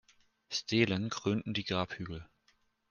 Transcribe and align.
Stelen 0.49 1.11
krönten 1.11 1.53
die 1.53 1.63
Grabhügel. 1.63 2.27